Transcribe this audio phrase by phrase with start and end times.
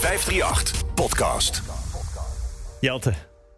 [0.00, 1.62] 538 Podcast.
[2.80, 3.12] Jelte.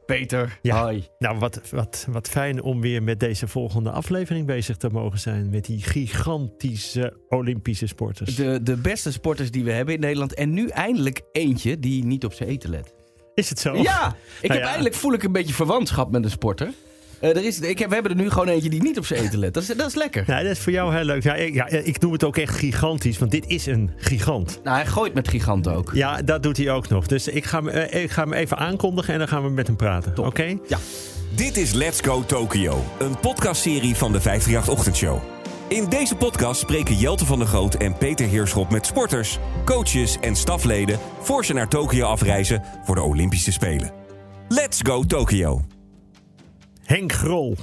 [0.07, 0.89] Peter, Ja.
[0.89, 1.03] hi.
[1.19, 5.51] Nou, wat, wat, wat fijn om weer met deze volgende aflevering bezig te mogen zijn.
[5.51, 8.35] Met die gigantische Olympische sporters.
[8.35, 10.35] De, de beste sporters die we hebben in Nederland.
[10.35, 12.95] En nu eindelijk eentje die niet op zijn eten let.
[13.35, 13.75] Is het zo?
[13.77, 14.07] Ja,
[14.41, 14.69] ik Nou heb ja.
[14.69, 16.69] eindelijk voel ik een beetje verwantschap met een sporter.
[17.21, 19.25] Eh, er is, ik heb, we hebben er nu gewoon eentje die niet op zijn
[19.25, 19.55] eten let.
[19.55, 20.25] Dat is, dat is lekker.
[20.27, 21.23] Nou, dat is voor jou heel leuk.
[21.23, 24.61] Ja, ik, ja, ik noem het ook echt gigantisch, want dit is een gigant.
[24.65, 25.91] Nou, hij gooit met giganten ook.
[25.95, 27.07] Ja, dat doet hij ook nog.
[27.07, 29.67] Dus ik ga, hem, eh, ik ga hem even aankondigen en dan gaan we met
[29.67, 30.19] hem praten.
[30.19, 30.57] Oké?
[30.69, 30.79] Ja.
[31.35, 35.19] Dit is Let's Go Tokyo, een podcastserie van de 538 Ochtendshow.
[35.69, 40.37] In deze podcast spreken Jelte van der Groot en Peter Heerschop met sporters, coaches en
[40.37, 43.93] stafleden voor ze naar Tokio afreizen voor de Olympische Spelen.
[44.49, 45.78] Let's Go Tokyo.
[46.89, 47.55] Henk Grol.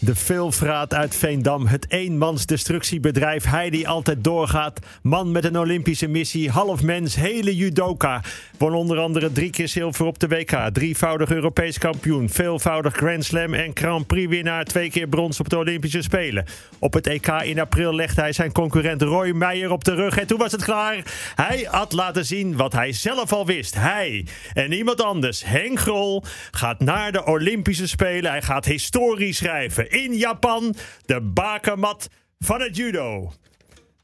[0.00, 3.44] De veelvraat uit Veendam, het eenmansdestructiebedrijf.
[3.44, 4.80] Hij die altijd doorgaat.
[5.02, 8.22] Man met een Olympische missie, half mens, hele judoka.
[8.58, 10.70] Won onder andere drie keer zilver op de WK.
[10.72, 14.64] Drievoudig Europees kampioen, veelvoudig Grand Slam en Grand Prix winnaar.
[14.64, 16.44] Twee keer brons op de Olympische Spelen.
[16.78, 20.18] Op het EK in april legde hij zijn concurrent Roy Meijer op de rug.
[20.18, 21.02] En toen was het klaar.
[21.34, 23.74] Hij had laten zien wat hij zelf al wist.
[23.74, 28.30] Hij en niemand anders, Henk Grol, gaat naar de Olympische Spelen.
[28.30, 30.74] Hij gaat historie schrijven in Japan.
[31.04, 32.08] De bakermat
[32.38, 33.32] van het judo.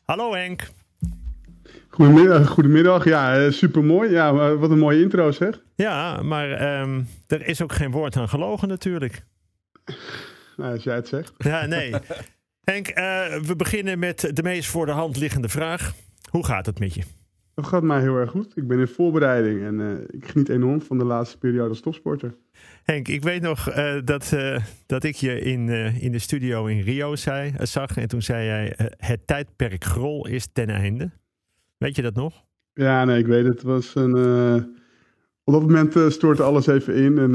[0.04, 0.68] Hallo Henk.
[1.88, 3.04] Goedemiddag, goedemiddag.
[3.04, 4.10] Ja, super mooi.
[4.10, 5.60] Ja, maar wat een mooie intro zeg.
[5.74, 9.24] Ja, maar ehm, er is ook geen woord aan gelogen natuurlijk.
[10.56, 11.32] Nou, als jij het zegt.
[11.38, 11.94] Ja, nee.
[12.70, 15.92] Henk, eh, we beginnen met de meest voor de hand liggende vraag.
[16.30, 17.02] Hoe gaat het met je?
[17.54, 18.56] Dat gaat mij heel erg goed.
[18.56, 22.34] Ik ben in voorbereiding en eh, ik geniet enorm van de laatste periode als topsporter.
[22.82, 25.68] Henk, ik weet nog eh, dat, eh, dat ik je in,
[26.00, 27.96] in de studio in Rio zei, zag.
[27.96, 31.10] En toen zei jij, het tijdperk Grol is ten einde.
[31.78, 32.44] Weet je dat nog?
[32.72, 33.54] Ja, nee, ik weet het.
[33.54, 34.14] Het was een...
[35.44, 37.32] op dat moment stortte alles even in en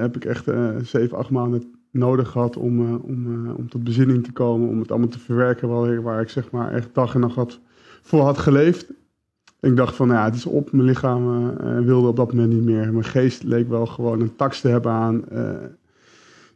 [0.00, 0.44] heb ik echt
[0.82, 4.68] zeven, acht maanden nodig gehad om, om, om tot bezinning te komen.
[4.68, 7.60] Om het allemaal te verwerken waar, waar ik zeg maar echt dag en nacht had,
[8.02, 8.86] voor had geleefd.
[9.60, 10.72] Ik dacht van, ja, het is op.
[10.72, 12.92] Mijn lichaam eh, wilde op dat moment niet meer.
[12.92, 15.50] Mijn geest leek wel gewoon een tax te hebben aan eh,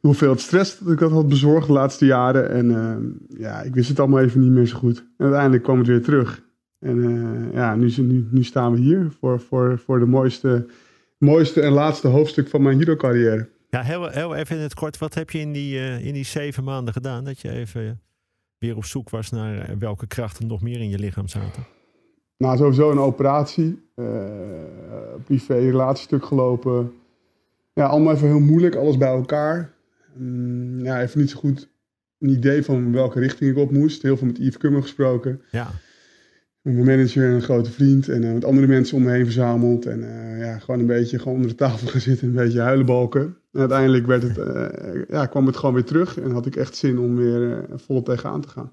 [0.01, 2.51] hoeveel stress dat ik dat had bezorgd de laatste jaren.
[2.51, 4.99] En eh, ja, ik wist het allemaal even niet meer zo goed.
[4.99, 6.43] En uiteindelijk kwam het weer terug.
[6.83, 7.93] En eh, ja, nu,
[8.31, 10.67] nu, staan we hier voor, voor, voor de mooiste,
[11.19, 13.49] mooiste en laatste hoofdstuk van mijn judo-carrière.
[13.71, 14.99] Ja, heel, heel even in het kort.
[14.99, 17.25] Wat heb je in die, eh, in die zeven maanden gedaan?
[17.25, 18.01] Dat je even
[18.59, 21.67] weer op zoek was naar eh, welke krachten nog meer in je lichaam zaten.
[22.43, 23.83] Nou, sowieso een operatie.
[23.95, 24.05] eh
[25.25, 26.93] privé, relatiestuk gelopen.
[27.73, 29.73] Ja, allemaal even heel moeilijk, alles bij elkaar.
[30.17, 31.69] Mm, ja, even niet zo goed
[32.19, 34.03] een idee van welke richting ik op moest.
[34.03, 35.41] Heel veel met Yves Kummer gesproken.
[35.51, 35.71] Ja,
[36.63, 38.09] Met mijn manager en een grote vriend.
[38.09, 39.87] En eh, met andere mensen om me heen verzameld.
[39.87, 42.29] En eh, ja, gewoon een beetje gewoon onder de tafel gaan zitten.
[42.29, 43.37] Een beetje huilenbalken.
[43.53, 44.37] En uiteindelijk werd het,
[45.09, 46.21] ja, kwam het gewoon weer terug.
[46.21, 48.73] En had ik echt zin om weer vol tegenaan te gaan.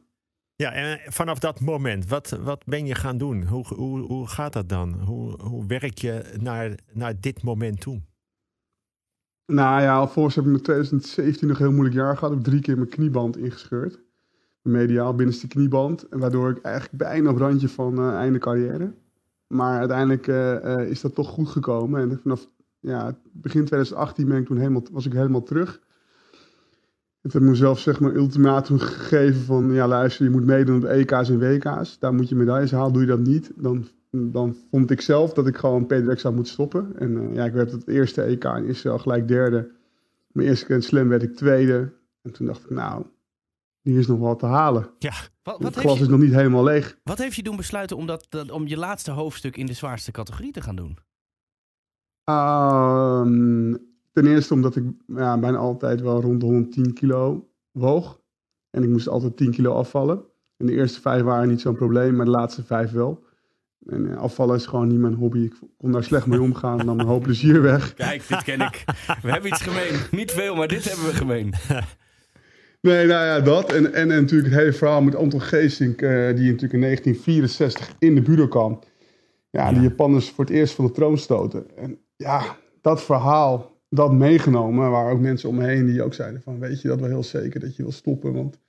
[0.63, 3.43] Ja en vanaf dat moment, wat, wat ben je gaan doen?
[3.43, 4.93] Hoe, hoe, hoe gaat dat dan?
[4.93, 8.01] Hoe, hoe werk je naar, naar dit moment toe?
[9.45, 12.29] Nou ja, alvorens heb ik met 2017 nog een heel moeilijk jaar gehad.
[12.29, 13.99] Ik heb drie keer mijn knieband ingescheurd.
[14.61, 16.05] Mediaal binnenste knieband.
[16.09, 18.93] Waardoor ik eigenlijk bijna op randje van eh, einde carrière.
[19.47, 22.01] Maar uiteindelijk eh, eh, is dat toch goed gekomen.
[22.01, 22.47] En vanaf
[22.79, 25.81] ja, begin 2018 ben ik toen helemaal, was ik helemaal terug.
[27.21, 29.71] Ik heb mezelf zeg maar ultimatum gegeven van...
[29.73, 31.99] Ja, luister, je moet meedoen op EK's en WK's.
[31.99, 32.93] Daar moet je medailles halen.
[32.93, 36.53] Doe je dat niet, dan, dan vond ik zelf dat ik gewoon Peter zou moeten
[36.53, 36.91] stoppen.
[36.99, 39.71] En eh, ja, ik werd het eerste EK in Israël gelijk derde.
[40.31, 41.93] Mijn eerste Grand Slam werd ik tweede.
[42.21, 43.05] En toen dacht ik, nou,
[43.81, 44.89] hier is nog wat te halen.
[44.99, 45.13] Ja,
[45.43, 46.97] Wat, Het wat, glas heeft is nog niet helemaal leeg.
[47.03, 50.11] wat heeft je doen besluiten om, dat, dat- om je laatste hoofdstuk in de zwaarste
[50.11, 50.97] categorie te gaan doen?
[52.23, 53.75] Ehm,
[54.23, 58.21] ten eerste omdat ik ja, bijna altijd wel rond de 110 kilo woog.
[58.69, 60.23] En ik moest altijd 10 kilo afvallen.
[60.57, 63.23] En de eerste vijf waren niet zo'n probleem, maar de laatste vijf wel.
[63.85, 65.39] En eh, afvallen is gewoon niet mijn hobby.
[65.39, 66.85] Ik kon daar slecht mee omgaan.
[66.85, 67.93] Dan mijn hoop plezier weg.
[67.93, 68.83] Kijk, dit ken ik.
[69.21, 69.99] We hebben iets gemeen.
[70.11, 71.53] Niet veel, maar dit hebben we gemeen.
[72.81, 73.71] Nee, nou ja, dat.
[73.71, 77.95] En, en, en natuurlijk het hele verhaal met Anton Geesink, eh, die natuurlijk in 1964
[77.99, 78.83] in de Budokan,
[79.49, 81.77] ja, die Japanners voor het eerst van de troon stoten.
[81.77, 86.13] En ja, dat verhaal, dat meegenomen, er waren ook mensen om me heen die ook
[86.13, 88.59] zeiden van, weet je dat wel heel zeker dat je wil stoppen, want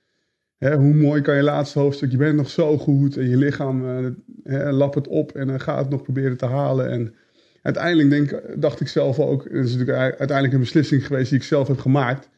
[0.57, 3.85] hè, hoe mooi kan je laatste hoofdstuk, je bent nog zo goed en je lichaam
[3.85, 4.09] eh,
[4.43, 6.89] hè, lap het op en dan gaat het nog proberen te halen.
[6.89, 7.15] En
[7.61, 11.45] uiteindelijk denk, dacht ik zelf ook, het is natuurlijk uiteindelijk een beslissing geweest die ik
[11.45, 12.29] zelf heb gemaakt.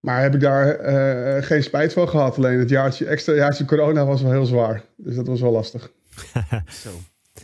[0.00, 2.36] Maar heb ik daar eh, geen spijt van gehad.
[2.36, 4.84] Alleen het jaartje, extra jaartje corona was wel heel zwaar.
[4.96, 5.92] Dus dat was wel lastig.
[6.84, 6.90] Zo.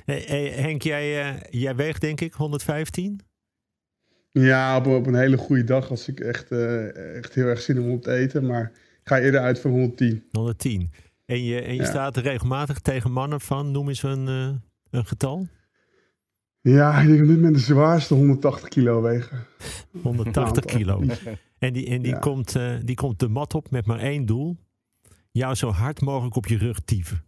[0.04, 3.20] Hey, hey, Henk, jij, eh, jij weegt denk ik 115?
[4.42, 7.76] Ja, op, op een hele goede dag als ik echt, eh, echt heel erg zin
[7.76, 8.46] heb om op te eten.
[8.46, 10.24] Maar ik ga eerder uit voor 110.
[10.32, 10.90] 110.
[11.24, 11.86] En je, en je Ja.
[11.88, 14.48] staat er regelmatig tegen mannen van, noem eens een, eh,
[14.90, 15.46] een getal.
[16.60, 19.46] Ja, ik denk met de zwaarste 180 kilo wegen.
[20.02, 20.76] 180 Aantal.
[20.76, 21.02] kilo.
[21.58, 22.18] En die, en die, Ja.
[22.18, 24.56] komt, eh, die komt de mat op met maar één doel.
[25.30, 27.24] Jou zo hard mogelijk op je rug tieven.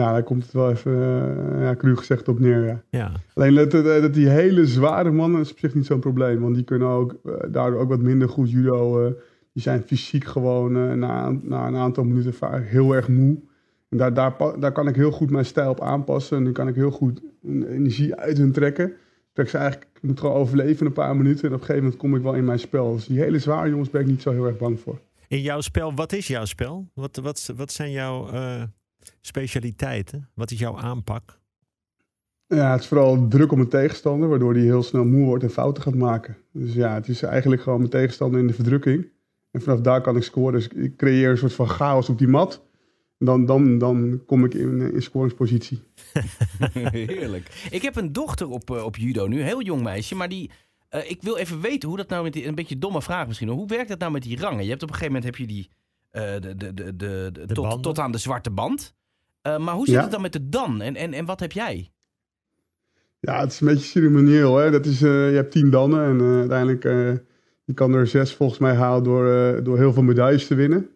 [0.00, 2.82] Ja, daar komt het wel even, eh, ja, cru gezegd, op neer, ja.
[2.90, 6.40] Ja, Alleen dat, dat, die hele zware mannen is op zich niet zo'n probleem.
[6.40, 9.06] Want die kunnen ook eh, daardoor ook wat minder goed judo.
[9.06, 9.12] eh,
[9.52, 13.38] die zijn fysiek gewoon na, na een aantal minuten vaak heel erg moe.
[13.88, 16.36] En daar, daar, daar kan ik heel goed mijn stijl op aanpassen.
[16.36, 18.92] En dan kan ik heel goed energie uit hun trekken.
[19.34, 21.48] Ik ze eigenlijk ik moet gewoon overleven een paar minuten.
[21.48, 22.92] En op een gegeven moment kom ik wel in mijn spel.
[22.94, 25.00] Dus die hele zware jongens ben ik niet zo heel erg bang voor.
[25.28, 26.88] In jouw spel, wat is jouw spel?
[26.94, 28.28] Wat, wat, wat zijn jouw
[29.20, 30.28] specialiteiten?
[30.34, 31.38] Wat is jouw aanpak?
[32.46, 35.50] Ja, het is vooral druk op mijn tegenstander, waardoor hij heel snel moe wordt en
[35.50, 36.36] fouten gaat maken.
[36.52, 39.06] Dus ja, het is eigenlijk gewoon mijn tegenstander in de verdrukking.
[39.50, 40.52] En vanaf daar kan ik scoren.
[40.52, 42.62] Dus ik creëer een soort van chaos op die mat.
[43.18, 45.82] En dan, dan, dan kom ik in, in scoringspositie.
[46.72, 47.68] Heerlijk.
[47.70, 50.50] Ik heb een dochter op, eh, op judo nu, een heel jong meisje, maar die...
[50.88, 52.46] eh, ik wil even weten hoe dat nou met die...
[52.46, 53.46] Een beetje een domme vraag misschien.
[53.48, 54.64] maar Hoe werkt dat nou met die rangen?
[54.64, 55.70] Je hebt op een gegeven moment heb je die...
[56.10, 58.94] eh, de, de, de, de, de- tot, tot aan de zwarte band.
[59.42, 60.00] Eh, maar hoe zit Ja.
[60.02, 60.80] het dan met de dan?
[60.80, 61.90] En, en, en wat heb jij?
[63.20, 64.56] Ja, het is een beetje ceremonieel.
[64.56, 64.70] Hè?
[64.70, 67.12] Dat is, eh, je hebt tien dannen en eh, uiteindelijk uh,
[67.64, 70.88] je kan er zes volgens mij halen door, eh, door heel veel medailles te winnen.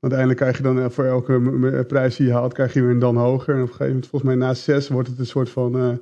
[0.00, 3.16] Uiteindelijk krijg je dan voor elke prijs die je haalt, krijg je weer een dan
[3.16, 3.54] hoger.
[3.54, 5.92] En op een gegeven moment, volgens mij na zes, wordt het een soort van eh,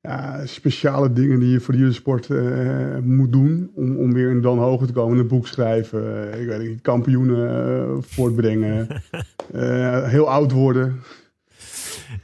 [0.00, 3.70] ja, speciale dingen die je voor de sport eh, moet doen.
[3.74, 5.18] Om, om weer een dan hoger te komen.
[5.18, 8.88] Een boek schrijven, eh, ik weet niet, kampioenen eh, voortbrengen.
[10.10, 11.00] heel oud worden.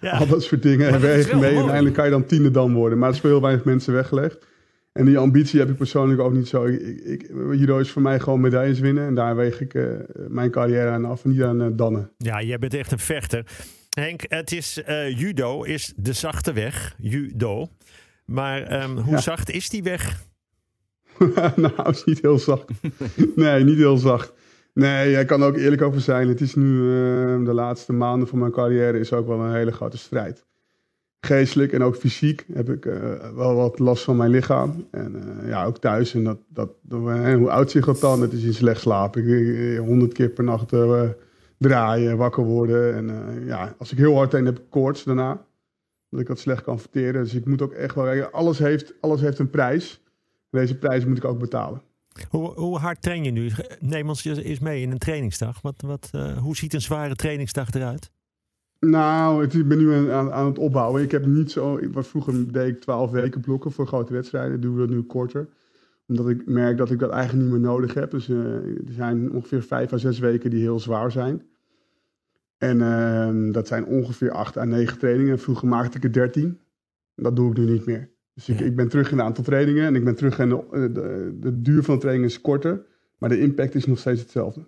[0.00, 0.88] Ja, Al dat soort dingen.
[0.88, 1.22] En mee.
[1.22, 2.98] En uiteindelijk kan je dan tiende dan worden.
[2.98, 4.46] Maar dat is voor heel weinig mensen weggelegd.
[4.92, 6.64] En die ambitie heb ik persoonlijk ook niet zo.
[6.64, 9.06] Ik, ik, judo is voor mij gewoon medailles winnen.
[9.06, 9.78] En daar weeg ik
[10.28, 11.24] mijn carrière aan af.
[11.24, 12.10] En niet aan dannen.
[12.18, 13.44] ja, jij bent echt een vechter.
[14.00, 16.94] Henk, het is, eh, judo is de zachte weg.
[16.98, 17.68] Judo.
[18.24, 19.20] Maar ehm, hoe Ja.
[19.20, 20.24] zacht is die weg?
[21.56, 22.64] nou, is niet heel zacht.
[23.36, 24.32] nee, niet heel zacht.
[24.74, 26.28] Nee, ik kan er ook eerlijk over zijn.
[26.28, 29.72] Het is nu eh, de laatste maanden van mijn carrière is ook wel een hele
[29.72, 30.44] grote strijd.
[31.20, 34.86] Geestelijk en ook fysiek heb ik eh, wel wat last van mijn lichaam.
[34.90, 36.14] En eh, ja, ook thuis.
[36.14, 38.20] En dat, dat, hoe oud zich dat dan?
[38.20, 39.16] Het is in slecht slaap.
[39.16, 40.70] Ik honderd keer per nacht
[41.58, 42.94] draaien, wakker worden.
[42.94, 45.44] En eh, ja, als ik heel hard heen heb koorts daarna.
[46.10, 47.22] Dat ik dat slecht kan verteren.
[47.22, 48.22] Dus ik moet ook echt wel...
[48.22, 50.02] Alles heeft, alles heeft een prijs.
[50.50, 51.82] Deze prijs moet ik ook betalen.
[52.28, 53.50] Hoe, hoe hard train je nu?
[53.80, 55.60] Neem ons eens mee in een trainingsdag.
[55.60, 58.10] Wat, wat, eh, hoe ziet een zware trainingsdag eruit?
[58.80, 61.02] Nou, het- ik ben nu aan, aan, het opbouwen.
[61.02, 61.90] Ik heb niet zo.
[61.92, 64.60] Wat vroeger deed ik 12 weken blokken voor grote wedstrijden.
[64.60, 65.48] Doen we dat nu korter.
[66.06, 68.10] Omdat ik merk dat ik dat eigenlijk niet meer nodig heb.
[68.10, 71.42] Dus eh, er zijn ongeveer 5 à 6 weken die heel zwaar zijn.
[72.58, 75.38] En ehm, dat zijn ongeveer 8 à 9 trainingen.
[75.38, 76.60] Vroeger maakte ik er 13.
[77.14, 78.10] Dat doe ik nu niet meer.
[78.34, 78.64] Dus ik, Ja.
[78.64, 79.84] ik ben terug in een aantal trainingen.
[79.84, 82.86] En ik ben terug in de, de, de, de duur van de training is korter.
[83.18, 84.66] Maar de impact is nog steeds hetzelfde.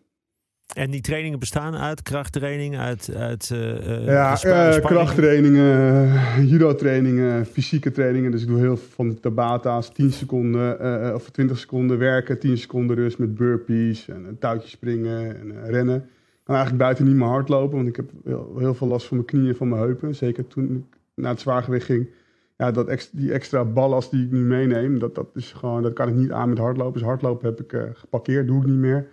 [0.74, 4.80] En die trainingen bestaan uit krachttraining, uit, uit eh, Ja, spanning?
[4.86, 8.30] krachttrainingen, judo-trainingen, fysieke trainingen.
[8.30, 9.92] Dus ik doe heel veel van de Tabata's.
[9.92, 15.36] 10 seconden of 20 seconden werken, 10 seconden rust met burpees en een touwtje springen
[15.40, 15.96] en rennen.
[15.96, 19.16] Ik kan eigenlijk buiten niet meer hardlopen, want ik heb heel, heel veel last van
[19.16, 20.14] mijn knieën en van mijn heupen.
[20.14, 22.08] Zeker toen ik naar het zwaargewicht ging.
[22.56, 25.92] Ja, dat ex- die extra ballast die ik nu meeneem, dat, dat, is gewoon, dat
[25.92, 26.92] kan ik niet aan met hardlopen.
[26.92, 29.06] Dus hardlopen heb ik geparkeerd, doe ik niet meer.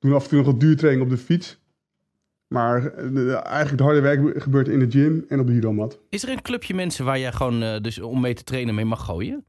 [0.00, 1.58] Doe af en toe nog wat duurtraining op de fiets.
[2.46, 5.98] Maar eh, eigenlijk het harde werk gebeurt in de gym en op de judomat.
[6.08, 8.84] Is er een clubje mensen waar jij gewoon eh, dus om mee te trainen mee
[8.84, 9.44] mag gooien?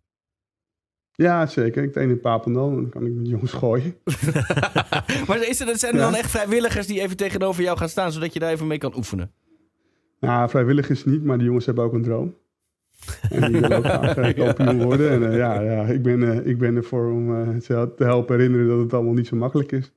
[1.13, 1.83] Ja, zeker.
[1.83, 3.95] Ik train in Papendal en dan kan ik met jongens gooien.
[5.27, 6.05] maar is er, zijn er Ja.
[6.05, 8.95] dan echt vrijwilligers die even tegenover jou gaan staan, zodat je daar even mee kan
[8.95, 9.31] oefenen?
[10.19, 12.35] Nou, vrijwillig is het niet, maar die jongens hebben ook een droom.
[13.29, 15.11] En die willen ook graag eh, kampioen worden.
[15.11, 18.93] En ja, ja ik, ben, ik ben ervoor om ze te helpen herinneren dat het
[18.93, 19.91] allemaal niet zo makkelijk is.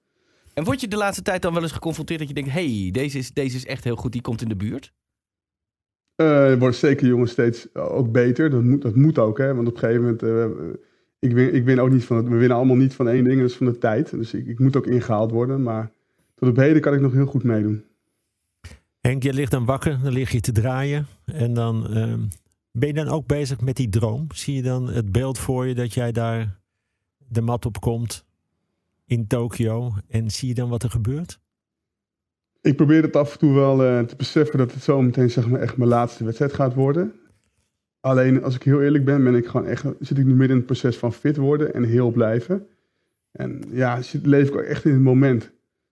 [0.54, 3.18] En word je de laatste tijd dan wel eens geconfronteerd dat je denkt: hey, deze
[3.18, 4.92] is, deze is echt heel goed, die komt in de buurt?
[6.14, 8.50] Eh, er worden zeker jongens steeds ook beter.
[8.50, 9.54] Dat moet, dat moet ook, hè.
[9.54, 10.22] Want op een gegeven moment...
[10.22, 10.46] eh,
[11.18, 12.28] ik, win, ik win ook niet van het...
[12.28, 14.10] We winnen allemaal niet van één ding, dat is van de tijd.
[14.10, 15.62] Dus ik, ik moet ook ingehaald worden.
[15.62, 15.90] Maar
[16.34, 17.84] tot op heden kan ik nog heel goed meedoen.
[19.00, 21.06] Henk, je ligt dan wakker, dan lig je te draaien.
[21.24, 22.20] En dan ehm,
[22.70, 24.26] ben je dan ook bezig met die droom.
[24.34, 26.58] Zie je dan het beeld voor je dat jij daar
[27.28, 28.23] de mat op komt
[29.06, 29.92] in Tokio.
[30.08, 31.42] En zie je dan wat er gebeurt?
[32.64, 35.48] ik probeer het af en toe wel eh, te beseffen dat het zo meteen zeg
[35.48, 37.12] maar, echt mijn laatste wedstrijd gaat worden.
[38.00, 40.56] Alleen als ik heel eerlijk ben, ben ik gewoon echt, zit ik nu midden in
[40.56, 42.66] het proces van fit worden en heel blijven.
[43.32, 45.50] En ja, leef ik ook echt in het moment.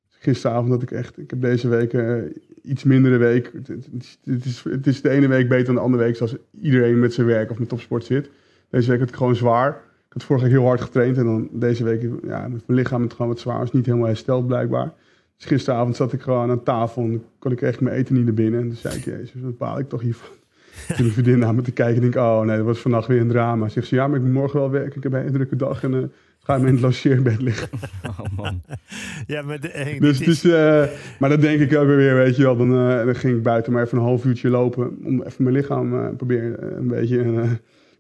[0.09, 2.23] Gisteravond dat ik echt, ik heb deze week uh,
[2.63, 3.51] iets mindere week.
[3.53, 3.69] Het,
[4.25, 7.15] het, is, het is de ene week beter dan de andere week, zoals iedereen met
[7.15, 8.31] zijn werk of met topsport zit.
[8.71, 9.83] Deze week had ik gewoon zwaar.
[10.15, 13.13] Ik had vorige week heel hard getraind en dan deze week, ja, mijn lichaam het
[13.13, 13.63] gewoon wat zwaar.
[13.63, 14.93] is niet helemaal hersteld blijkbaar.
[15.37, 18.35] Dus gisteravond zat ik gewoon aan tafel en kon ik echt mijn eten niet naar
[18.35, 18.61] binnen.
[18.61, 20.29] En toen zei ik, jezus, wat baal ik toch hiervan.
[20.87, 23.21] Toen mijn vriendin naar me te kijken en denk oh nee, dat was vannacht weer
[23.21, 23.69] een drama.
[23.69, 24.97] Zegt ze, ja, maar ik moet morgen wel werken.
[24.97, 26.03] Ik heb een hele drukke dag en uh,
[26.39, 27.69] ga in het logeerbed liggen.
[28.21, 28.61] Oh man.
[29.27, 30.85] Ja, maar, de, hey, Dus, dit is- dus, eh,
[31.19, 33.73] maar dan denk ik ook weer, weet je wel, dan, eh, dan ging ik buiten
[33.73, 34.99] maar even een half uurtje lopen.
[35.05, 37.51] Om even mijn lichaam eh proberen eh, een beetje eh,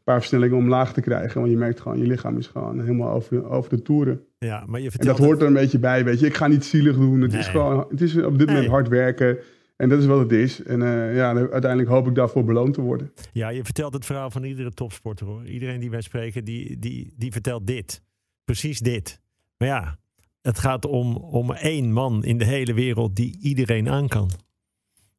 [0.04, 1.40] paar versnellingen omlaag te krijgen.
[1.40, 4.20] Want je merkt gewoon, je lichaam is gewoon helemaal over, over de toeren.
[4.38, 6.26] ja, maar je En vertelt dat hoort er een beetje bij, weet je.
[6.26, 7.20] Ik ga niet zielig doen.
[7.20, 9.38] Het is gewoon, het is op dit moment hard werken.
[9.76, 10.62] En dat is wat het is.
[10.62, 13.12] En eh, ja, uiteindelijk hoop ik daarvoor beloond te worden.
[13.32, 15.46] Ja, je vertelt het verhaal van iedere topsporter hoor.
[15.46, 18.02] Iedereen die wij spreken, die, die, die vertelt dit.
[18.44, 19.20] Precies dit.
[19.58, 19.98] Maar ja,
[20.42, 24.30] het gaat om, om één man in de hele wereld die iedereen aan kan.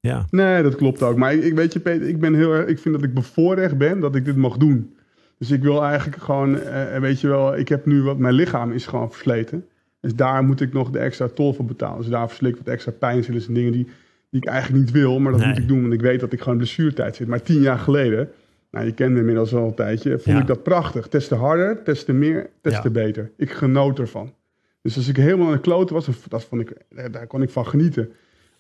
[0.07, 1.17] Ja, Nee, dat klopt ook.
[1.17, 2.67] Maar ik, weet je, Peter, ik ben heel erg.
[2.67, 4.95] Ik vind dat ik bevoorrecht ben dat ik dit mag doen.
[5.38, 8.72] Dus ik wil eigenlijk gewoon, eh, weet je wel, ik heb nu wat, mijn lichaam
[8.72, 9.65] is gewoon versleten.
[10.01, 11.98] Dus daar moet ik nog de extra tol voor betalen.
[11.98, 13.88] Dus daar verslik ik wat extra pijnstillers en dingen die,
[14.29, 15.19] die ik eigenlijk niet wil.
[15.19, 15.50] Maar dat Nee.
[15.50, 17.27] moet ik doen, want ik weet dat ik gewoon in blessuretijd zit.
[17.27, 18.29] Maar tien jaar geleden,
[18.72, 20.41] nou je kent me inmiddels al een tijdje, vond Ja.
[20.41, 21.10] ik dat prachtig.
[21.10, 22.81] Des te harder, des te meer, des Ja.
[22.81, 23.31] te beter.
[23.38, 24.33] Ik genoot ervan.
[24.81, 26.74] Dus als ik helemaal aan de kloten was, dat vond ik,
[27.12, 28.10] daar kon ik van genieten.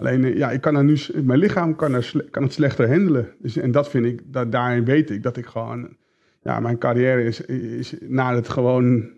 [0.03, 3.27] Alleen, eh, ja, ik kan er nu, mijn lichaam kan, er, kan het slechter handelen.
[3.39, 5.95] Dus, en dat vind ik, dat, daarin weet ik dat ik gewoon,
[6.41, 9.09] ja, mijn carrière is, is na het gewoon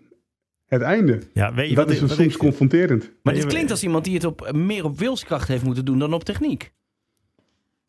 [0.66, 1.18] het einde.
[1.32, 3.10] ja weet je Dat wat is ik- soms ik- confronterend.
[3.22, 6.12] Maar dit klinkt als iemand die het op, meer op wilskracht heeft moeten doen dan
[6.14, 6.72] op techniek.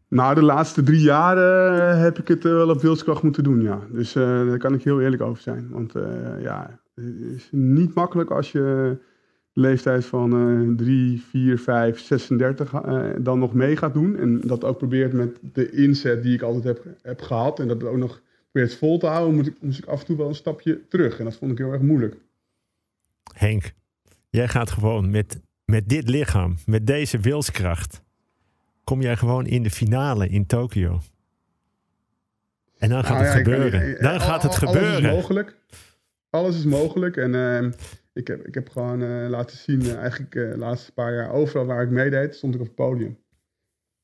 [0.09, 3.61] Nou, de laatste drie jaar eh, heb ik het eh, wel op wilskracht moeten doen,
[3.61, 3.79] ja.
[3.91, 5.67] Dus eh, daar kan ik heel eerlijk over zijn.
[5.69, 6.03] Want eh,
[6.41, 8.97] ja, het is niet makkelijk als je
[9.57, 10.33] leeftijd van
[10.69, 14.17] eh 3, 4, 5, 36 eh, dan nog mee gaat doen.
[14.17, 17.59] En dat ook probeert met de inzet die ik altijd heb, heb gehad.
[17.59, 18.21] En dat ook nog
[18.51, 21.19] probeert vol te houden, moet ik, moest ik af en toe wel een stapje terug.
[21.19, 22.15] En dat vond ik heel erg moeilijk.
[23.33, 23.71] Henk,
[24.29, 28.01] jij gaat gewoon met, met dit lichaam, met deze wilskracht,
[28.83, 30.99] kom jij gewoon in de finale in Tokio.
[32.77, 34.01] En dan gaat Nou het ja, ik kan gebeuren.
[34.01, 35.15] dan al- gaat het al- Alles is gebeuren.
[35.15, 35.55] mogelijk.
[36.29, 37.17] Alles is mogelijk.
[37.17, 37.71] En ehm,
[38.17, 41.31] ik, heb, ik heb gewoon eh, laten zien, eh, eigenlijk eh, de laatste paar jaar,
[41.31, 43.17] overal waar ik meedeed, stond ik op het podium.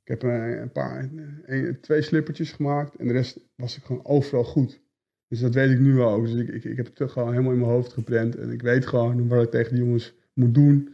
[0.03, 1.09] Ik heb een paar,
[1.45, 4.81] een- twee slippertjes gemaakt en de rest was ik gewoon overal goed.
[5.27, 6.25] Dus dat weet ik nu wel ook.
[6.25, 8.35] Dus ik, ik, ik heb het gewoon helemaal in mijn hoofd geprent.
[8.35, 10.89] En ik weet gewoon wat ik tegen die jongens moet doen.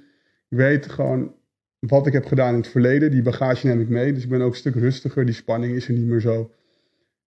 [0.49, 1.35] Ik weet gewoon
[1.79, 3.11] wat ik heb gedaan in het verleden.
[3.11, 4.13] Die bagage neem ik mee.
[4.13, 5.25] Dus ik ben ook een stuk rustiger.
[5.25, 6.51] Die spanning is er niet meer zo.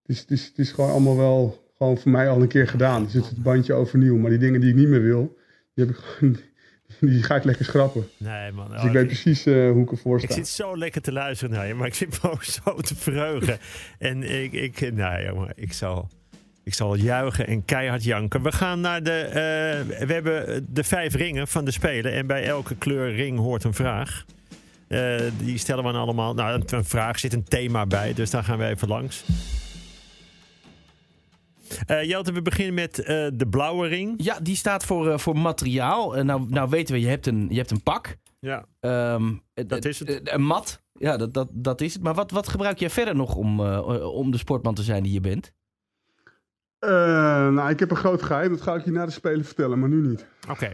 [0.03, 2.69] Het is, het is, het is gewoon allemaal wel gewoon voor mij al een keer
[2.69, 3.03] gedaan.
[3.05, 4.17] Dus het is het bandje overnieuw.
[4.17, 5.37] Maar die dingen die ik niet meer wil,
[5.75, 6.37] die, heb ik gewoon,
[7.13, 8.09] die ga ik lekker schrappen.
[8.17, 8.71] Nee, man.
[8.71, 10.35] Dus oh, ik weet ik- precies eh, hoe ik ervoor Ik sta.
[10.35, 13.59] zit zo lekker te luisteren naar je, maar ik zit me ook zo te verheugen.
[13.99, 16.09] en ik, ik, nou jongen, ik zal,
[16.65, 18.43] ik zal juichen en keihard janken.
[18.43, 22.45] We gaan naar de, eh, we hebben de vijf ringen van de Spelen en bij
[22.45, 24.25] elke kleur ring hoort een vraag.
[24.89, 28.45] Eh, die stellen we allemaal, nou een, een vraag zit een thema bij, dus daar
[28.45, 29.25] gaan we even langs.
[31.87, 34.15] Eh Jelte, we beginnen met eh, de blauwe ring.
[34.17, 36.25] Ja, die staat voor, eh, voor materiaal.
[36.25, 38.17] Nou, nou weten we, je hebt een, je hebt een pak.
[38.39, 38.65] Ja.
[38.81, 40.21] Ehm, Dat is het.
[40.33, 40.83] Een mat.
[40.99, 42.03] Ja, dat, dat, dat is het.
[42.03, 45.13] Maar wat, wat gebruik jij verder nog om, eh, om de sportman te zijn die
[45.13, 45.53] je bent?
[46.79, 46.91] Eh,
[47.49, 48.51] nou, ik heb een groot geheim.
[48.51, 50.27] Dat ga ik je na de Spelen vertellen, maar nu niet.
[50.51, 50.71] Oké.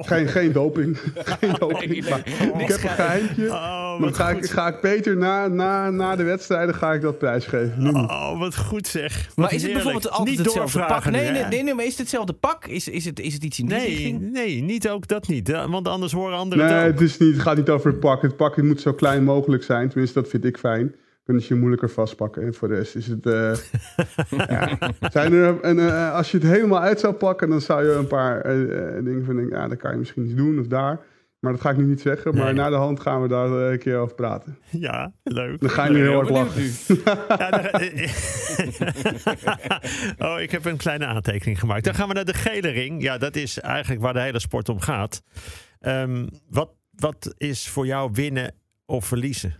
[0.00, 0.98] Geen, geen doping.
[1.40, 1.90] geen doping.
[1.90, 2.62] Nee, nee.
[2.62, 3.48] ik heb een geheimtje.
[3.48, 7.18] Oh, Maar ga ik, ga ik Peter na, na, na de wedstrijden ga ik dat
[7.18, 7.74] prijsgeven.
[7.76, 7.90] Nu.
[7.90, 9.26] Oh, wat goed zeg.
[9.26, 11.04] Wat Maar is het bijvoorbeeld altijd Niet hetzelfde pak?
[11.10, 12.66] Nee, nee, nee, nee, maar is het hetzelfde pak?
[12.66, 14.32] Is, is, het, is het iets in die Nee, richting?
[14.32, 15.48] nee, niet ook dat niet.
[15.68, 16.92] Want anders horen anderen Nee, het ook.
[16.92, 18.22] het, is niet, het gaat niet over het pak.
[18.22, 19.88] Het pak moet zo klein mogelijk zijn.
[19.88, 20.94] Tenminste, dat vind ik fijn.
[21.24, 22.42] Kunnen ze je moeilijker vastpakken.
[22.42, 23.26] En voor de rest is het...
[23.26, 23.52] eh,
[24.56, 24.78] ja.
[25.10, 28.06] Zijn er, en, eh, als je het helemaal uit zou pakken, dan zou je een
[28.06, 29.56] paar eh, dingen van denken...
[29.56, 31.00] Ja, dan kan je misschien iets doen of daar.
[31.40, 32.34] Maar dat ga ik nu niet zeggen.
[32.34, 32.54] Maar Nee.
[32.54, 34.58] na de hand gaan we daar een keer over praten.
[34.70, 35.60] Ja, leuk.
[35.60, 36.62] Dan ga je nu heel hard lachen.
[37.04, 37.70] Ja,
[40.34, 41.84] oh, ik heb een kleine aantekening gemaakt.
[41.84, 43.02] Dan gaan we naar de gele ring.
[43.02, 45.22] Ja, dat is eigenlijk waar de hele sport om gaat.
[45.80, 48.54] Ehm, wat, wat is voor jou winnen
[48.86, 49.54] of verliezen?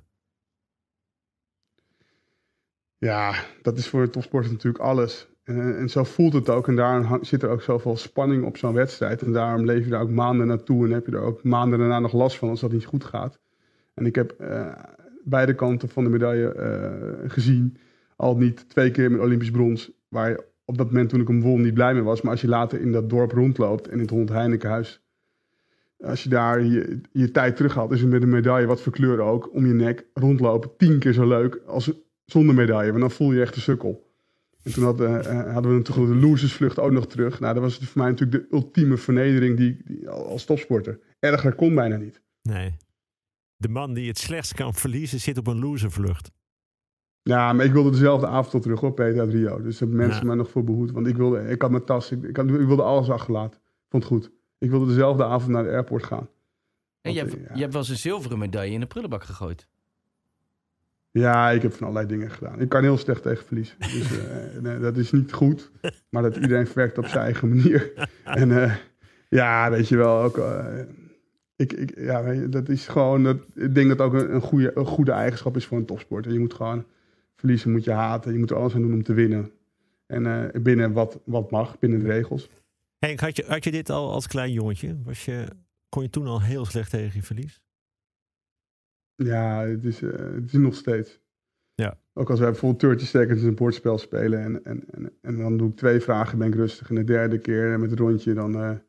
[3.00, 5.28] Ja, dat is voor een topsporter natuurlijk alles.
[5.44, 6.68] En, en zo voelt het ook.
[6.68, 9.22] En daarom zit er ook zoveel spanning op zo'n wedstrijd.
[9.22, 10.86] En daarom leef je daar ook maanden naartoe.
[10.86, 13.40] En heb je er ook maanden daarna nog last van als dat niet goed gaat.
[13.94, 14.72] En ik heb eh,
[15.24, 17.76] beide kanten van de medaille eh, gezien.
[18.16, 21.40] Al niet twee keer met Olympisch brons, waar je op dat moment toen ik hem
[21.40, 22.22] won niet blij mee was.
[22.22, 25.02] Maar als je later in dat dorp rondloopt en in het Hond Heinekenhuis,
[26.00, 29.20] als je daar je, je tijd terughaalt, is het met een medaille, wat voor kleur
[29.20, 31.92] ook, om je nek rondlopen tien keer zo leuk als
[32.30, 32.88] zonder medaille.
[32.90, 34.08] Want dan voel je echt een sukkel.
[34.62, 37.40] En toen hadden, eh, hadden we natuurlijk de losersvlucht ook nog terug.
[37.40, 40.98] Nou, dat was voor mij natuurlijk de ultieme vernedering die, die, als topsporter.
[41.18, 42.20] Erger kon bijna niet.
[42.42, 42.76] Nee.
[43.56, 46.30] De man die het slechtst kan verliezen zit op een loservlucht.
[47.22, 49.62] Ja, maar ik wilde dezelfde avond al terug op Peter uit Rio.
[49.62, 50.26] Dus hebben mensen Ja.
[50.26, 50.90] mij nog voor behoed.
[50.90, 53.60] Want ik wilde, ik had mijn tas, ik, ik, had- ik wilde alles achterlaten.
[53.88, 54.30] Vond het goed.
[54.58, 56.28] Ik wilde dezelfde avond naar de airport gaan.
[57.00, 57.54] En je Want, hebt, ja.
[57.54, 59.68] je hebt wel eens een zilveren medaille in de prullenbak gegooid.
[61.10, 62.60] Ja, ik heb van allerlei dingen gedaan.
[62.60, 63.76] Ik kan heel slecht tegen verliezen.
[63.78, 65.70] Dus eh, nee, dat is niet goed.
[66.08, 67.92] Maar dat iedereen werkt op zijn eigen manier.
[68.24, 68.74] En eh,
[69.28, 70.64] ja, weet je wel, ook, eh,
[71.56, 74.86] ik, ik, ja, dat is gewoon, dat, ik denk dat ook een, een, goede, een
[74.86, 76.32] goede eigenschap is voor een topsporter.
[76.32, 76.84] Je moet gewoon
[77.36, 78.32] verliezen, moet je haten.
[78.32, 79.50] Je moet er alles aan doen om te winnen.
[80.06, 82.48] En eh, binnen wat, wat mag, binnen de regels.
[82.98, 84.98] Henk, had je, had je dit al als klein jongetje?
[85.04, 85.48] Was je,
[85.88, 87.60] kon je toen al heel slecht tegen je verlies?
[89.24, 91.20] Ja, het is, eh, het is nog steeds.
[91.74, 91.98] Ja.
[92.14, 95.68] Ook als wij bijvoorbeeld 30 seconds een bordspel spelen en, en, en, en dan doe
[95.68, 96.88] ik twee vragen, ben ik rustig.
[96.88, 98.80] En de derde keer met het rondje, dan, dan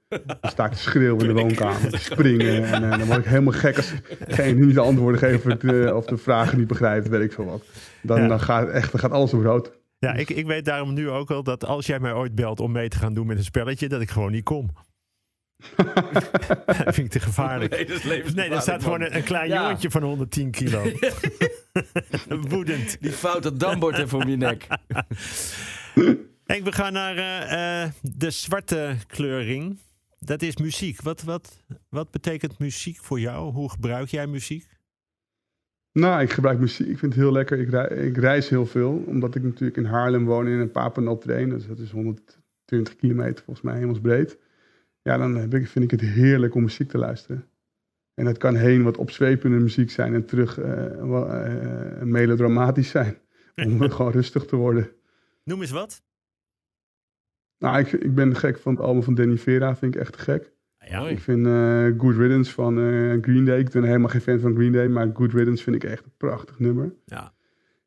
[0.41, 2.63] sta ik te schreeuwen in de woonkamer, te springen.
[2.63, 3.93] En eh, dan word ik helemaal gek als
[4.27, 5.45] degene niet de antwoorden geeft
[5.93, 7.63] of, de vragen niet begrijpt, weet ik veel wat.
[8.01, 8.27] Dan, Ja.
[8.27, 9.79] dan, gaat, echt, dan gaat alles op rood.
[9.97, 12.71] Ja, ik, ik weet daarom nu ook al dat als jij mij ooit belt om
[12.71, 14.69] mee te gaan doen met een spelletje, dat ik gewoon niet kom.
[16.85, 17.71] dat vind ik te gevaarlijk.
[17.71, 19.61] Nee, dat is levensgevaarlijk, Nee, er staat gewoon een, een klein Ja.
[19.61, 20.83] jongetje van 110 kilo.
[22.49, 22.97] Woedend.
[23.01, 24.67] Die foute dambord even om je nek.
[26.45, 29.77] Henk, we gaan naar eh, eh, de zwarte kleuring.
[30.19, 31.01] Dat is muziek.
[31.01, 33.51] Wat, wat, wat betekent muziek voor jou?
[33.53, 34.65] Hoe gebruik jij muziek?
[35.93, 36.87] Nou, ik gebruik muziek.
[36.87, 37.59] Ik vind het heel lekker.
[37.59, 41.49] Ik, ik reis heel veel, omdat ik natuurlijk in Haarlem woon en in Papendal train.
[41.49, 44.37] Dus dat is 120 kilometer volgens mij hemelsbreed.
[45.01, 47.45] Ja, dan heb ik, vind ik het heerlijk om muziek te luisteren.
[48.13, 53.17] En het kan heen wat opzwepende muziek zijn en terug eh, eh, melodramatisch zijn.
[53.65, 54.89] Om gewoon rustig te worden.
[55.43, 56.01] Noem eens wat.
[57.57, 60.51] Nou, ik, ik ben gek van het album van Danny Vera, vind ik echt gek.
[60.79, 61.11] Ja, Mooi.
[61.11, 63.59] Ik vind eh, Good Riddance van eh, Green Day.
[63.59, 66.13] Ik ben helemaal geen fan van Green Day, maar Good Riddance vind ik echt een
[66.17, 66.93] prachtig nummer.
[67.05, 67.33] ja.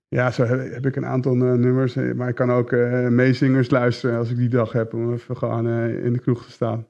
[0.08, 1.96] Ja, zo heb, heb ik een aantal eh, nummers.
[1.96, 5.36] eh, Maar ik kan ook eh, meezingers luisteren als ik die dag heb om even
[5.36, 6.86] gewoon eh, in de kroeg te staan.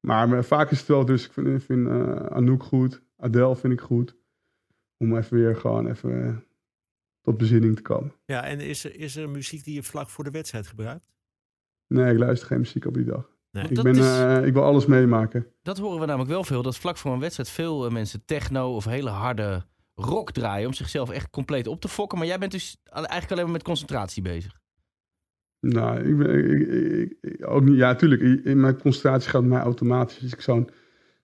[0.00, 3.02] Maar vaak is het wel, dus ik vind, ik vind eh, Anouk goed.
[3.16, 4.16] Adele vind ik goed.
[4.96, 6.44] Om even weer gewoon even
[7.20, 8.12] tot bezinning te komen.
[8.24, 11.12] ja en is er, is er muziek die je vlak voor de wedstrijd gebruikt?
[11.86, 13.30] Nee, ik luister geen muziek op die dag.
[13.50, 13.64] Nee.
[13.68, 15.46] Ik, Dat ben, is- eh, ik wil alles meemaken.
[15.62, 16.62] Dat horen we namelijk wel veel.
[16.62, 20.66] Dat vlak voor een wedstrijd veel eh, mensen techno of hele harde rock draaien.
[20.66, 22.18] Om zichzelf echt compleet op te fokken.
[22.18, 24.60] Maar jij bent dus eigenlijk alleen maar met concentratie bezig.
[25.60, 27.76] Nou, ik ben ik, ook niet.
[27.76, 28.20] Ja, tuurlijk.
[28.20, 30.22] In in mijn concentratie gaat mij automatisch.
[30.22, 30.68] Als ik zo'n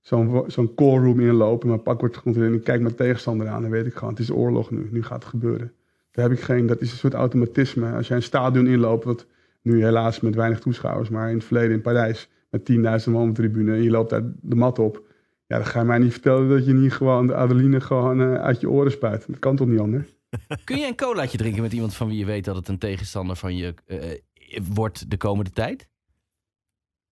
[0.00, 3.48] zo'n zo'n call room inloop en mijn pak wordt gecontroleerd en ik kijk mijn tegenstander
[3.48, 4.88] aan, dan weet ik gewoon, het is oorlog nu.
[4.90, 5.72] Nu gaat het gebeuren.
[6.10, 7.92] Daar heb ik geen, dat is een soort automatisme.
[7.92, 9.26] Als jij een stadion inloopt, wat
[9.62, 12.70] nu helaas met weinig toeschouwers, maar in het verleden in Parijs met
[13.06, 15.02] 10.000 man op tribune en je loopt daar de mat op.
[15.46, 18.34] Ja, dan ga je mij niet vertellen dat je niet gewoon de adrenaline gewoon eh,
[18.34, 19.26] uit je oren spuit.
[19.26, 20.16] Dat kan toch niet anders?
[20.64, 23.36] Kun je een colaatje drinken met iemand van wie je weet dat het een tegenstander
[23.36, 25.88] van je eh, wordt de komende tijd?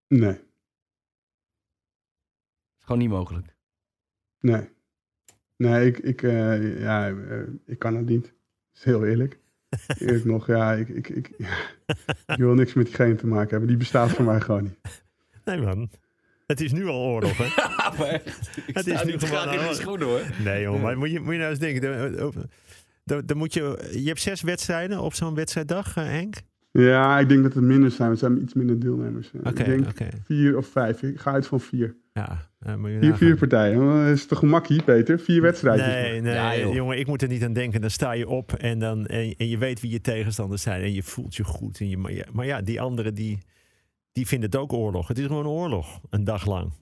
[0.08, 0.40] Nee,
[2.78, 3.54] Gewoon niet mogelijk.
[4.40, 4.68] nee.
[5.56, 8.22] Nee, ik, ik, eh, ja, eh, ik kan het niet.
[8.24, 8.32] Dat
[8.74, 9.38] is heel eerlijk.
[9.98, 11.56] Eerlijk nog, ja ik, ik, ik, ja,
[12.26, 13.68] ik wil niks met diegene te maken hebben.
[13.68, 15.02] Die bestaat voor mij gewoon niet.
[15.44, 15.90] Nee man,
[16.46, 17.44] het is nu al oorlog hè?
[17.62, 18.56] Ja, maar echt.
[18.66, 20.30] Ik Het is nu gewoon graag in die al- schoenen hoor.
[20.44, 22.20] Nee jongen, maar moet je, moet je nou eens denken.
[23.04, 26.34] Dan, moet je, je hebt zes wedstrijden op zo'n wedstrijddag, eh, Henk?
[26.70, 28.10] Ja, ik denk dat het minder zijn.
[28.10, 29.30] We zijn iets minder deelnemers.
[29.34, 30.08] Oké, ik denk oké.
[30.24, 31.02] vier of vijf.
[31.02, 31.96] Ik ga uit van vier.
[32.12, 34.06] Ja, eh, moet je Vier, vier partijen.
[34.06, 35.18] Dat is toch een makkie, Peter?
[35.18, 35.86] Vier wedstrijden.
[35.86, 37.80] Nee, nee, Ja, jongen, ik moet er niet aan denken.
[37.80, 40.92] Dan sta je op en, dan, en, en je weet wie je tegenstanders zijn en
[40.92, 41.80] je voelt je goed.
[41.80, 43.38] En je, maar, ja, maar ja, die anderen die,
[44.12, 45.08] die vinden het ook oorlog.
[45.08, 46.72] Het is gewoon oorlog, een dag lang.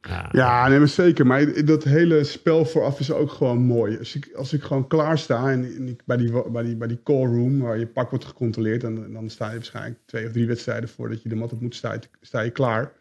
[0.00, 1.26] Ja, Ja, nee, maar zeker.
[1.26, 3.98] Maar dat hele spel vooraf is ook gewoon mooi.
[3.98, 6.88] Als ik, als ik gewoon klaar sta en, en ik bij, die, bij, die, bij
[6.88, 10.32] die call room waar je pak wordt gecontroleerd, dan, dan sta je waarschijnlijk twee of
[10.32, 12.92] drie wedstrijden voordat je de mat op moet, sta je, sta je klaar.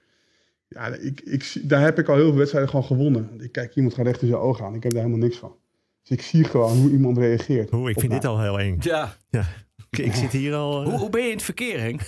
[0.67, 3.29] Ja, ik, ik, zie- daar heb ik al heel veel wedstrijden gewoon gewonnen.
[3.39, 4.75] Ik kijk iemand gaat recht in zijn ogen aan.
[4.75, 5.55] Ik heb daar helemaal niks van.
[6.01, 7.69] Dus ik zie gewoon hoe iemand reageert.
[7.69, 8.19] Hoe, ik vind mij.
[8.19, 8.77] dit al heel eng.
[8.79, 9.15] Ja.
[9.89, 10.81] Ik, ik zit hier al...
[10.83, 12.01] eh, Hoe, hoe ben je in het verkeer, Henk?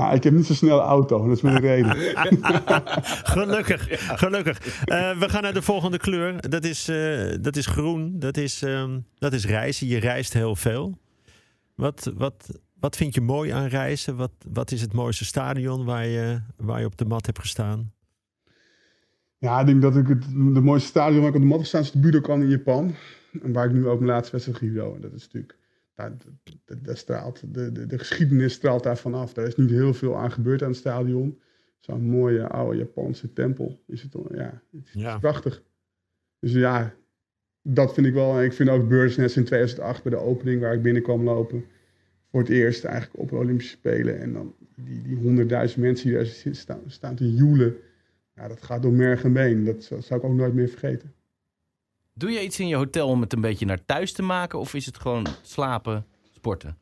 [0.00, 1.96] Nou, ik heb niet zo'n snelle auto, dat is mijn reden.
[3.24, 3.86] Gelukkig,
[4.18, 4.84] gelukkig.
[4.84, 6.50] Eh, we gaan naar de volgende kleur.
[6.50, 8.18] Dat is, eh, dat is groen.
[8.18, 9.86] Dat is, ehm, dat is reizen.
[9.86, 10.98] Je reist heel veel.
[11.74, 14.16] Wat, wat, wat vind je mooi aan reizen?
[14.16, 17.92] Wat, wat is het mooiste stadion waar je, waar je op de mat hebt gestaan?
[19.38, 21.66] Ja, ik denk dat ik het de mooiste stadion waar ik op de mat heb
[21.66, 22.94] staan is de Budokan in Japan.
[23.42, 24.94] En waar ik nu ook mijn laatste wedstrijd judo.
[24.94, 25.58] En dat is natuurlijk,
[26.82, 29.32] daar, straalt, de, de, de geschiedenis straalt daar vanaf.
[29.32, 31.40] Daar is niet heel veel aan gebeurd aan het stadion.
[31.80, 35.18] Zo'n mooie oude Japanse tempel is het, ja, het is Ja.
[35.18, 35.62] prachtig.
[36.38, 36.94] Dus ja,
[37.62, 38.38] dat vind ik wel.
[38.38, 41.64] En ik vind ook Beursnest in 2008 bij de opening waar ik binnen kwam lopen.
[42.30, 44.20] Voor het eerst eigenlijk op de Olympische Spelen.
[44.20, 47.76] En dan die, die honderdduizend mensen die daar staan, staan te joelen.
[48.34, 49.64] Ja, dat gaat door merg en been.
[49.64, 51.12] Dat zou, zou ik ook nooit meer vergeten.
[52.12, 54.58] Doe je iets in je hotel om het een beetje naar thuis te maken?
[54.58, 56.78] Of is het gewoon slapen, sporten?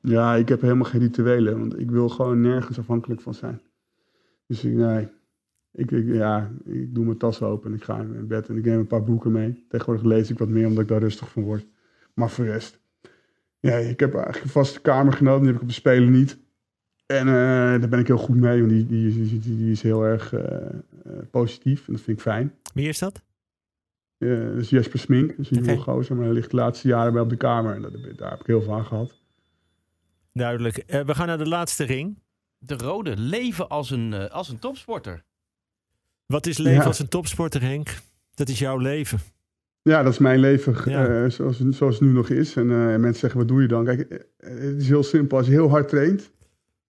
[0.00, 3.60] Ja, ik heb helemaal geen rituelen, want ik wil gewoon nergens afhankelijk van zijn.
[4.46, 5.08] Dus ik, nee,
[5.72, 8.64] ik, ik, ja, ik doe mijn tas open en ik ga in bed en ik
[8.64, 9.64] neem een paar boeken mee.
[9.68, 11.66] Tegenwoordig lees ik wat meer, omdat ik daar rustig van word.
[12.14, 12.80] Maar voor de rest,
[13.60, 16.38] ja, ik heb eigenlijk een vaste kamergenoot, die heb ik op de Spelen niet.
[17.06, 17.34] En eh,
[17.80, 20.32] daar ben ik heel goed mee, want die, die, die, die, die is heel erg
[20.32, 20.70] eh, eh,
[21.30, 22.54] positief en dat vind ik fijn.
[22.74, 23.22] Wie is dat?
[24.24, 26.88] Eh, dat is Jesper Smink, dat is een jonge gozer, maar hij ligt de laatste
[26.88, 27.74] jaren bij op de kamer.
[27.74, 29.14] En dat, daar heb ik heel veel aan gehad.
[30.32, 30.76] Duidelijk.
[30.76, 32.18] Eh, we gaan naar de laatste ring.
[32.58, 35.24] De rode leven als een, eh, als een topsporter.
[36.26, 36.84] Wat is leven Ja.
[36.86, 37.98] als een topsporter, Henk?
[38.34, 39.18] Dat is jouw leven.
[39.82, 41.28] Ja, dat is mijn leven Ja.
[41.28, 42.56] zoals, zoals het nu nog is.
[42.56, 43.84] En mensen zeggen, wat doe je dan?
[43.84, 45.38] Kijk, het is heel simpel.
[45.38, 46.30] Als je heel hard traint,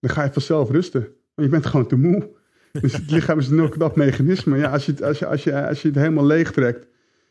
[0.00, 1.00] dan ga je vanzelf rusten.
[1.00, 2.30] Want je bent gewoon te moe.
[2.72, 4.58] Dus het lichaam is een heel knap mechanisme.
[4.58, 6.86] Ja, als, je het, als, je, als, je, als je het helemaal leeg trekt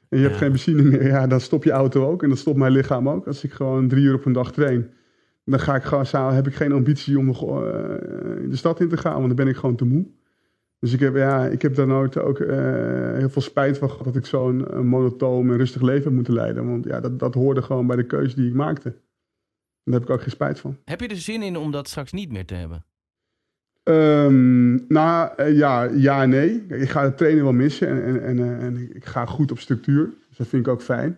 [0.09, 0.39] en je hebt Ja.
[0.41, 2.21] geen benzine meer, ja, dan stop je auto ook.
[2.23, 3.27] En dan stopt mijn lichaam ook.
[3.27, 4.89] Als ik gewoon drie uur op een dag train,
[5.45, 7.47] dan ga ik gewoon, heb ik geen ambitie om nog eh,
[8.49, 10.05] de stad in te gaan, want dan ben ik gewoon te moe.
[10.79, 12.55] Dus ik heb, ja, ik heb daar nooit ook eh,
[13.17, 16.33] heel veel spijt van gehad dat ik zo'n eh, monotoom en rustig leven heb moeten
[16.33, 16.69] leiden.
[16.69, 18.89] Want ja, dat, dat hoorde gewoon bij de keuze die ik maakte.
[18.89, 20.77] En daar heb ik ook geen spijt van.
[20.85, 22.85] Heb je er zin in om dat straks niet meer te hebben?
[23.85, 26.65] Ehm, nou, eh, ja, ja en nee.
[26.67, 29.59] Ik ga het trainen wel missen en, en, en, eh, en ik ga goed op
[29.59, 30.09] structuur.
[30.27, 31.17] Dus dat vind ik ook fijn.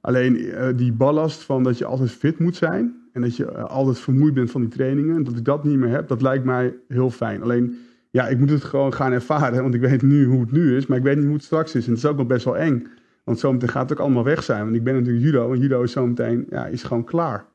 [0.00, 3.98] Alleen eh, die ballast van dat je altijd fit moet zijn en dat je altijd
[3.98, 7.10] vermoeid bent van die trainingen, dat ik dat niet meer heb, dat lijkt mij heel
[7.10, 7.42] fijn.
[7.42, 7.78] Alleen,
[8.10, 10.86] ja, ik moet het gewoon gaan ervaren, want ik weet nu hoe het nu is,
[10.86, 11.84] maar ik weet niet hoe het straks is.
[11.84, 12.86] En het is ook wel best wel eng,
[13.24, 14.64] want zometeen gaat het ook allemaal weg zijn.
[14.64, 17.46] Want ik ben natuurlijk judo en judo is zometeen, ja, is gewoon klaar.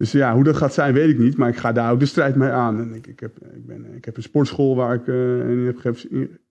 [0.00, 1.36] Dus ja, hoe dat gaat zijn, weet ik niet.
[1.36, 2.80] Maar ik ga daar ook de strijd mee aan.
[2.80, 5.96] En ik, ik, heb, ik, ben, ik heb een sportschool waar ik eh, in, heb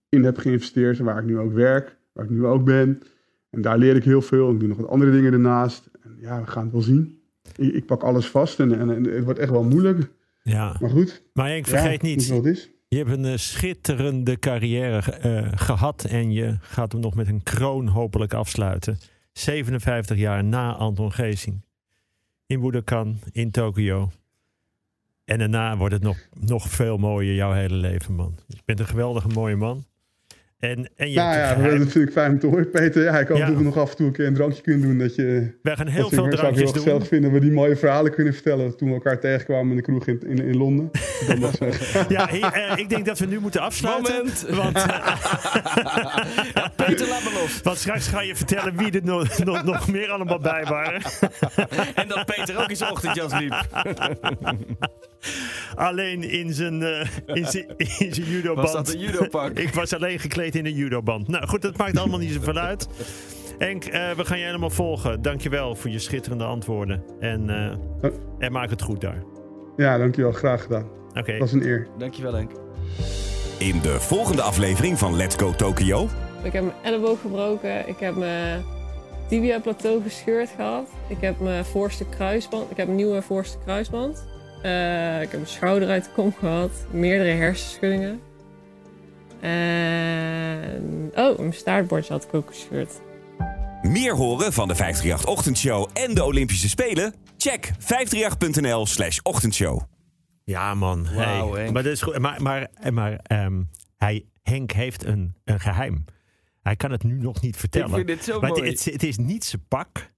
[0.09, 0.99] in heb geïnvesteerd.
[0.99, 1.97] Waar ik nu ook werk.
[2.13, 3.01] Waar ik nu ook ben.
[3.49, 4.51] En daar leer ik heel veel.
[4.51, 5.89] Ik doe nog wat andere dingen ernaast.
[6.01, 7.21] En ja, we gaan het wel zien.
[7.55, 10.09] Ik, ik pak alles vast en, en, en het wordt echt wel moeilijk.
[10.43, 10.75] Ja.
[10.79, 11.23] Maar goed.
[11.33, 12.27] Maar ja, vergeet niet.
[12.27, 12.69] wat is.
[12.87, 16.03] Je hebt een eh, schitterende carrière eh, gehad.
[16.03, 18.97] En je gaat hem nog met een kroon hopelijk afsluiten.
[19.31, 21.67] 57 jaar na Anton Geesing.
[22.49, 24.11] In Budokan, in Tokio.
[25.25, 28.39] En daarna wordt het nog, nog veel mooier, jouw hele leven, man.
[28.47, 29.85] Je bent een geweldige mooie man.
[30.59, 31.79] En, en je Nou ja, geheim.
[31.79, 33.03] dat vind ik fijn om te horen, Peter.
[33.03, 33.45] Ja, ik hoop Ja.
[33.47, 34.97] dat we nog af en toe een keer een drankje kunnen doen.
[34.97, 36.83] Dat je, Wij gaan dat heel veel zou ik drankjes heel doen.
[36.83, 37.31] gezellig vinden.
[37.31, 38.77] Dat we die mooie verhalen kunnen vertellen.
[38.77, 40.91] Toen we elkaar tegenkwamen in de kroeg in, in, in Londen.
[41.39, 41.57] Dat.
[42.09, 44.13] Ja, eh, ik denk dat we nu moeten afsluiten.
[44.15, 44.45] Moment.
[44.49, 44.77] Want,
[46.53, 47.59] Ja, Peter, laat me los.
[47.63, 51.01] want straks ga je vertellen wie er nog, nog, nog meer allemaal bij waren.
[51.95, 53.55] En dat Peter ook in zijn ochtendjas liep.
[55.75, 58.71] Alleen in zijn, eh in zijn, in zijn judoband.
[58.71, 59.51] Was dat een judopak?
[59.67, 61.27] Ik was alleen gekleed in een judoband.
[61.27, 62.87] Nou goed, dat maakt allemaal niet zoveel uit.
[63.57, 65.21] Henk, eh, we gaan je helemaal volgen.
[65.21, 67.03] Dankjewel voor je schitterende antwoorden.
[67.19, 69.23] En, eh, en maak het goed daar.
[69.77, 70.31] Ja, dankjewel.
[70.31, 70.85] Graag gedaan.
[71.13, 71.31] Oké.
[71.31, 71.87] Dat was een eer.
[71.97, 72.51] Dankjewel, Henk.
[73.57, 76.07] In de volgende aflevering van Let's Go Tokyo
[76.43, 77.87] Ik heb mijn elleboog gebroken.
[77.87, 78.63] Ik heb mijn
[79.27, 80.89] tibia plateau gescheurd gehad.
[81.07, 82.71] Ik heb mijn voorste kruisband.
[82.71, 84.27] Ik heb een nieuwe voorste kruisband.
[84.61, 86.71] Eh, ik heb mijn schouder uit de kom gehad.
[86.91, 88.21] Meerdere hersenschuddingen.
[89.39, 91.11] En...
[91.15, 93.01] Oh, mijn staartbordje had ik ook gescheurd.
[93.81, 97.13] Meer horen van de 538-ochtendshow en de Olympische Spelen?
[97.37, 99.81] Check 538.nl slash ochtendshow.
[100.43, 101.05] Ja, man.
[101.05, 101.23] Hey.
[101.25, 101.71] Henk.
[101.73, 102.17] Maar, dat is goed.
[102.17, 103.61] maar, maar, maar ehm,
[103.97, 106.05] hij, Henk heeft een, een geheim.
[106.61, 107.89] Hij kan het nu nog niet vertellen.
[107.89, 108.71] Ik vind dit zo maar het, mooi.
[108.71, 110.11] het, het is niet zijn pak.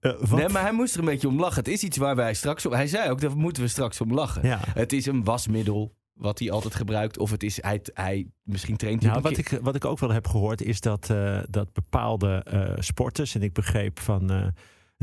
[0.00, 1.56] Eh, Nee, maar hij moest er een beetje om lachen.
[1.64, 2.72] Het is iets waar wij straks om...
[2.72, 4.46] Hij zei ook, daar moeten we straks om lachen.
[4.46, 4.60] Ja.
[4.64, 7.18] Het is een wasmiddel wat hij altijd gebruikt.
[7.18, 7.62] Of het is...
[7.62, 10.80] Hij, hij, misschien traint hij Nou, wat ik, wat ik ook wel heb gehoord is
[10.80, 14.52] dat, eh, dat bepaalde eh, sporters, en ik begreep van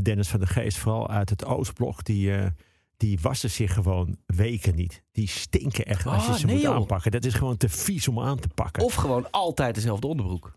[0.02, 2.32] Dennis van der Geest, vooral uit het Oostblok, die,
[2.98, 5.04] die wassen zich gewoon weken niet.
[5.12, 6.76] Die stinken echt als je Ah, ze nee, moet joh.
[6.76, 7.12] aanpakken.
[7.12, 8.84] Dat is gewoon te vies om aan te pakken.
[8.84, 10.56] Of gewoon altijd dezelfde onderbroek.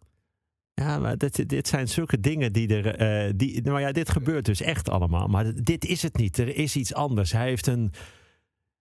[0.79, 2.95] Ja, maar dit, dit zijn zulke dingen die er.
[2.97, 5.27] eh, die, nou ja, dit gebeurt dus echt allemaal.
[5.29, 6.39] Maar dit is het niet.
[6.39, 7.33] Er is iets anders.
[7.33, 7.93] Hij heeft een.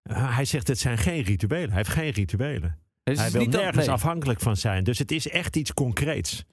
[0.09, 1.67] hij zegt het zijn geen rituelen.
[1.67, 2.79] Hij heeft geen rituelen.
[3.03, 3.95] Is hij wil dat- nergens nee.
[3.95, 4.83] afhankelijk van zijn.
[4.83, 6.45] Dus het is echt iets concreets.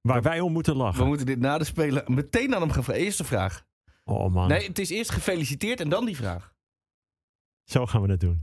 [0.00, 1.06] Waar wij om moeten We lachen.
[1.06, 3.02] moeten dit na de spelen meteen aan hem gaan vragen.
[3.02, 3.66] Eerste vraag.
[4.04, 6.54] Oh man, Nee, het is eerst gefeliciteerd en dan die vraag.
[7.64, 8.42] zo gaan we het doen.